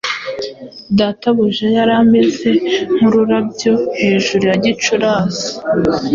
[0.99, 2.49] Databuja yari ameze
[2.95, 5.47] nk'ururabyo hejuru ya Gicurasi!